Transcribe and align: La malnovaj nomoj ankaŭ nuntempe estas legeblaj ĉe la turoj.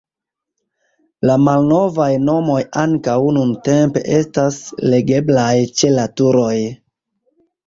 La 1.29 1.35
malnovaj 1.47 2.07
nomoj 2.29 2.55
ankaŭ 2.85 3.19
nuntempe 3.37 4.03
estas 4.21 4.59
legeblaj 4.95 5.53
ĉe 5.77 5.93
la 6.01 6.09
turoj. 6.23 6.53